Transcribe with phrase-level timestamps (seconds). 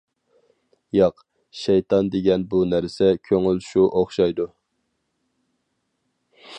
[0.99, 1.21] ياق،
[1.63, 4.49] شەيتان دېگەن بۇ نەرسە كۆڭۈل شۇ ئوخشايدۇ.